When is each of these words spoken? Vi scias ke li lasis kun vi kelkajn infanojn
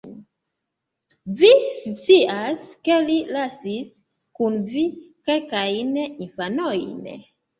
Vi 1.41 1.49
scias 1.79 2.63
ke 2.87 2.95
li 3.09 3.17
lasis 3.37 3.91
kun 4.43 4.57
vi 4.71 4.85
kelkajn 5.31 5.95
infanojn 6.07 7.07